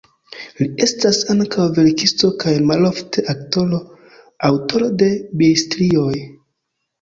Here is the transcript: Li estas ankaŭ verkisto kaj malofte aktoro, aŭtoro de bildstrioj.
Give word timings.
Li 0.59 0.65
estas 0.85 1.17
ankaŭ 1.33 1.65
verkisto 1.75 2.29
kaj 2.43 2.53
malofte 2.69 3.25
aktoro, 3.35 3.83
aŭtoro 4.51 4.89
de 5.03 5.11
bildstrioj. 5.43 6.11